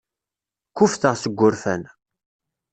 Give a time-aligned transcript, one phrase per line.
[0.71, 1.81] Kkuffteɣ seg wurfan.